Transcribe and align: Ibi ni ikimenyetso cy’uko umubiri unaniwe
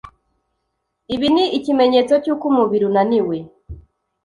Ibi 1.15 1.27
ni 1.35 1.43
ikimenyetso 1.57 2.13
cy’uko 2.23 2.43
umubiri 2.51 2.83
unaniwe 2.89 3.37